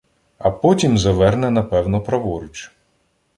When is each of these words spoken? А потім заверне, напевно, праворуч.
А 0.37 0.51
потім 0.51 0.97
заверне, 0.97 1.51
напевно, 1.51 2.01
праворуч. 2.01 2.67